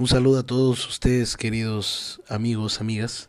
[0.00, 3.28] Un saludo a todos ustedes, queridos amigos, amigas.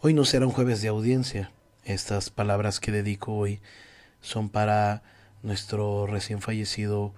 [0.00, 1.52] Hoy no será un jueves de audiencia.
[1.84, 3.60] Estas palabras que dedico hoy
[4.20, 5.04] son para
[5.44, 7.14] nuestro recién fallecido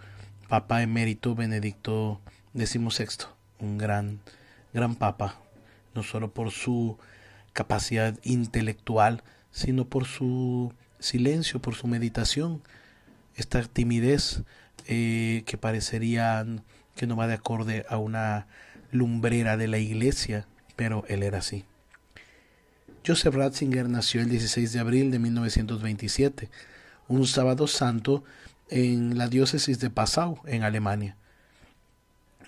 [0.47, 2.21] Papa Emérito Benedicto
[2.55, 3.29] XVI,
[3.61, 4.21] un gran,
[4.75, 5.41] gran Papa,
[5.95, 6.99] no solo por su
[7.55, 9.23] capacidad intelectual,
[9.53, 12.61] sino por su silencio, por su meditación,
[13.37, 14.43] esta timidez
[14.87, 16.45] eh, que parecería
[16.95, 18.47] que no va de acorde a una
[18.93, 20.47] lumbrera de la iglesia,
[20.77, 21.65] pero él era así.
[23.05, 26.49] Joseph Ratzinger nació el 16 de abril de 1927,
[27.09, 28.23] un sábado santo
[28.69, 31.17] en la diócesis de Passau, en Alemania.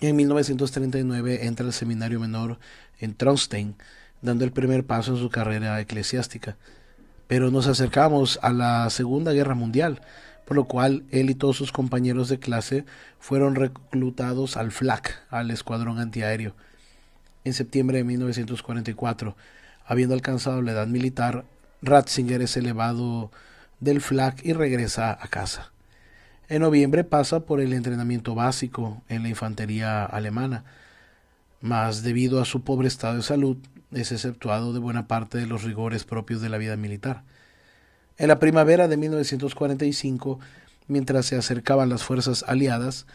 [0.00, 2.58] En 1939 entra al seminario menor
[3.00, 3.74] en Traunstein,
[4.22, 6.56] dando el primer paso en su carrera eclesiástica.
[7.26, 10.02] Pero nos acercamos a la Segunda Guerra Mundial,
[10.44, 12.84] por lo cual él y todos sus compañeros de clase
[13.18, 16.54] fueron reclutados al FLAC, al Escuadrón Antiaéreo.
[17.44, 19.36] En septiembre de 1944,
[19.86, 21.44] habiendo alcanzado la edad militar,
[21.82, 23.30] Ratzinger es elevado
[23.80, 25.72] del FLAC y regresa a casa.
[26.48, 30.64] En noviembre pasa por el entrenamiento básico en la infantería alemana,
[31.60, 33.56] mas debido a su pobre estado de salud
[33.92, 37.22] es exceptuado de buena parte de los rigores propios de la vida militar.
[38.16, 40.38] En la primavera de 1945,
[40.86, 43.06] mientras se acercaban las fuerzas aliadas,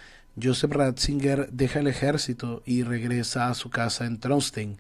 [0.42, 4.78] Joseph Ratzinger deja el ejército y regresa a su casa en Traunstein.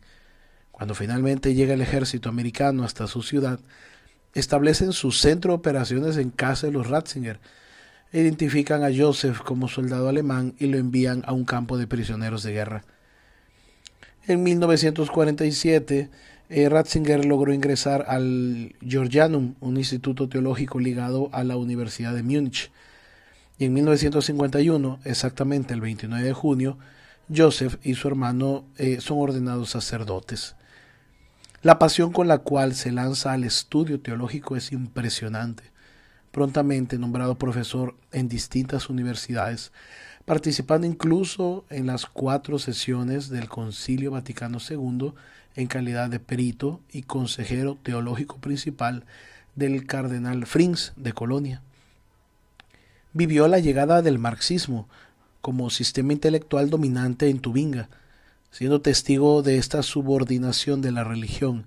[0.71, 3.59] Cuando finalmente llega el ejército americano hasta su ciudad,
[4.33, 7.39] establecen su centro de operaciones en casa de los Ratzinger,
[8.11, 12.53] identifican a Joseph como soldado alemán y lo envían a un campo de prisioneros de
[12.53, 12.83] guerra.
[14.27, 16.09] En 1947,
[16.49, 22.71] eh, Ratzinger logró ingresar al Georgianum, un instituto teológico ligado a la Universidad de Múnich.
[23.59, 26.77] Y en 1951, exactamente el 29 de junio,
[27.33, 30.55] Joseph y su hermano eh, son ordenados sacerdotes.
[31.61, 35.63] La pasión con la cual se lanza al estudio teológico es impresionante.
[36.31, 39.71] Prontamente nombrado profesor en distintas universidades,
[40.25, 45.13] participando incluso en las cuatro sesiones del Concilio Vaticano II
[45.59, 49.03] en calidad de perito y consejero teológico principal
[49.55, 51.61] del cardenal Frings de Colonia.
[53.13, 54.87] Vivió la llegada del marxismo
[55.41, 57.89] como sistema intelectual dominante en Tubinga,
[58.51, 61.65] siendo testigo de esta subordinación de la religión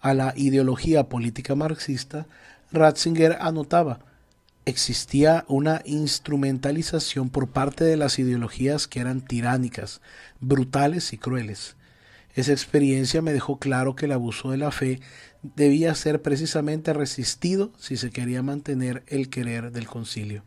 [0.00, 2.26] a la ideología política marxista,
[2.72, 4.00] Ratzinger anotaba
[4.66, 10.00] existía una instrumentalización por parte de las ideologías que eran tiránicas,
[10.40, 11.76] brutales y crueles.
[12.34, 15.00] Esa experiencia me dejó claro que el abuso de la fe
[15.42, 20.42] debía ser precisamente resistido si se quería mantener el querer del concilio.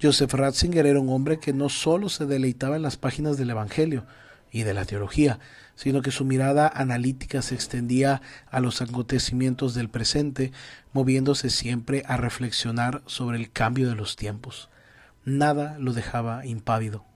[0.00, 4.04] Joseph Ratzinger era un hombre que no solo se deleitaba en las páginas del Evangelio
[4.52, 5.40] y de la teología,
[5.74, 8.20] sino que su mirada analítica se extendía
[8.50, 10.52] a los acontecimientos del presente,
[10.92, 14.68] moviéndose siempre a reflexionar sobre el cambio de los tiempos.
[15.24, 17.07] Nada lo dejaba impávido.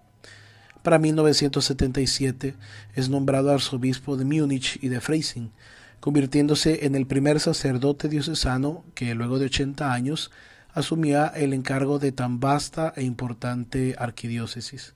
[0.83, 2.57] Para 1977
[2.95, 5.53] es nombrado arzobispo de Múnich y de Freising,
[6.01, 10.33] convirtiéndose en el primer sacerdote diocesano que luego de 80 años
[10.75, 14.95] asumía el encargo de tan vasta e importante arquidiócesis.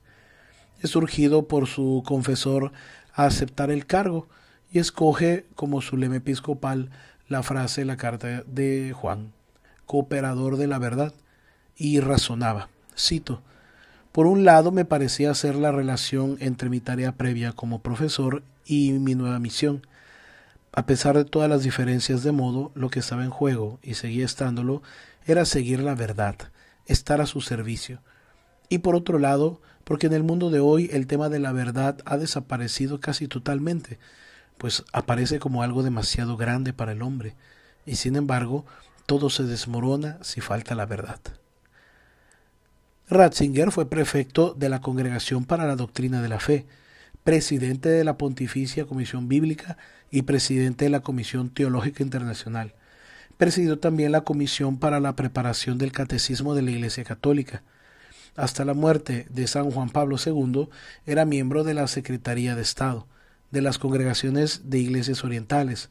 [0.81, 2.73] Es surgido por su confesor
[3.13, 4.27] a aceptar el cargo
[4.69, 6.89] y escoge como su lema episcopal
[7.29, 9.31] la frase de la carta de Juan,
[9.85, 11.13] cooperador de la verdad,
[11.77, 12.67] y razonaba,
[12.97, 13.41] cito,
[14.17, 18.93] por un lado me parecía ser la relación entre mi tarea previa como profesor y
[18.93, 19.85] mi nueva misión.
[20.71, 24.25] A pesar de todas las diferencias de modo, lo que estaba en juego, y seguía
[24.25, 24.81] estándolo,
[25.27, 26.35] era seguir la verdad,
[26.87, 27.99] estar a su servicio.
[28.69, 31.99] Y por otro lado, porque en el mundo de hoy el tema de la verdad
[32.05, 33.99] ha desaparecido casi totalmente,
[34.57, 37.35] pues aparece como algo demasiado grande para el hombre,
[37.85, 38.65] y sin embargo
[39.05, 41.19] todo se desmorona si falta la verdad.
[43.09, 46.65] Ratzinger fue prefecto de la Congregación para la Doctrina de la Fe,
[47.23, 49.77] presidente de la Pontificia Comisión Bíblica
[50.11, 52.73] y presidente de la Comisión Teológica Internacional.
[53.37, 57.63] Presidió también la Comisión para la Preparación del Catecismo de la Iglesia Católica.
[58.35, 60.67] Hasta la muerte de San Juan Pablo II
[61.05, 63.07] era miembro de la Secretaría de Estado,
[63.51, 65.89] de las congregaciones de iglesias orientales,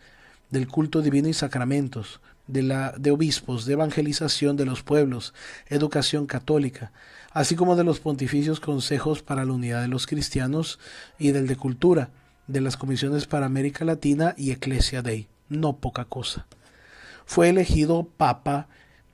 [0.51, 5.35] del culto divino y sacramentos, de, la, de obispos, de evangelización de los pueblos,
[5.69, 6.93] educación católica,
[7.33, 10.79] así como de los pontificios consejos para la unidad de los cristianos
[11.19, 12.11] y del de cultura,
[12.47, 16.47] de las comisiones para América Latina y Ecclesia Dei, no poca cosa.
[17.25, 18.69] Fue elegido papa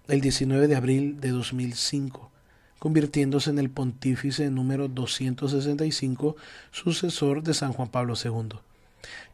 [0.08, 2.30] el 19 de abril de 2005,
[2.78, 6.36] convirtiéndose en el pontífice número 265,
[6.70, 8.58] sucesor de San Juan Pablo II.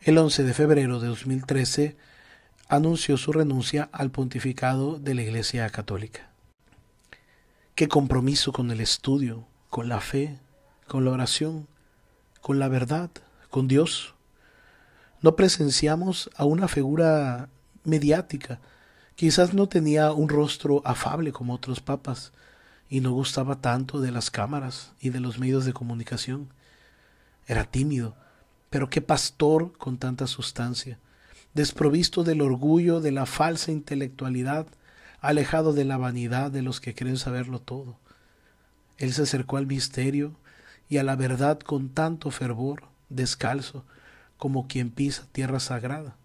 [0.03, 1.97] El 11 de febrero de 2013
[2.69, 6.29] anunció su renuncia al pontificado de la Iglesia Católica.
[7.75, 10.39] Qué compromiso con el estudio, con la fe,
[10.87, 11.67] con la oración,
[12.43, 13.11] con la verdad,
[13.49, 14.15] con Dios.
[15.23, 17.49] No presenciamos a una figura
[17.85, 18.61] mediática.
[19.15, 22.33] Quizás no tenía un rostro afable como otros papas
[22.91, 26.51] y no gustaba tanto de las cámaras y de los medios de comunicación.
[27.47, 28.15] Era tímido,
[28.69, 30.99] pero qué pastor con tanta sustancia,
[31.55, 34.67] desprovisto del orgullo, de la falsa intelectualidad,
[35.21, 37.97] alejado de la vanidad de los que creen saberlo todo.
[38.99, 40.33] Él se acercó al misterio
[40.89, 43.85] y a la verdad con tanto fervor, descalzo,
[44.37, 46.17] como quien pisa tierra sagrada.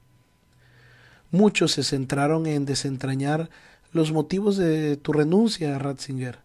[1.31, 3.49] Muchos se centraron en desentrañar
[3.91, 6.39] los motivos de tu renuncia, Ratzinger.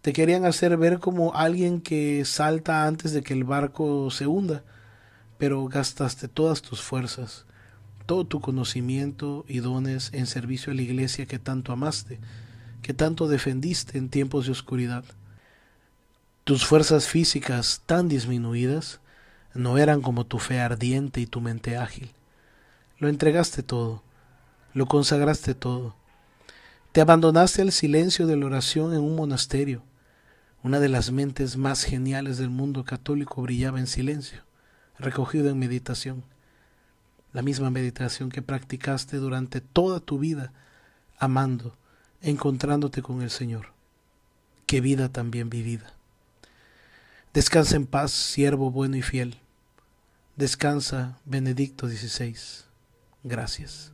[0.00, 4.62] Te querían hacer ver como alguien que salta antes de que el barco se hunda,
[5.38, 7.46] pero gastaste todas tus fuerzas,
[8.08, 12.18] todo tu conocimiento y dones en servicio a la iglesia que tanto amaste,
[12.80, 15.04] que tanto defendiste en tiempos de oscuridad.
[16.44, 19.00] Tus fuerzas físicas tan disminuidas
[19.52, 22.10] no eran como tu fe ardiente y tu mente ágil.
[22.96, 24.02] Lo entregaste todo,
[24.72, 25.94] lo consagraste todo.
[26.92, 29.82] Te abandonaste al silencio de la oración en un monasterio.
[30.62, 34.44] Una de las mentes más geniales del mundo católico brillaba en silencio,
[34.98, 36.24] recogido en meditación
[37.32, 40.52] la misma meditación que practicaste durante toda tu vida,
[41.18, 41.76] amando,
[42.22, 43.72] encontrándote con el Señor.
[44.66, 45.92] Qué vida también vivida.
[47.34, 49.38] Descansa en paz, siervo bueno y fiel.
[50.36, 52.36] Descansa, Benedicto XVI.
[53.24, 53.92] Gracias.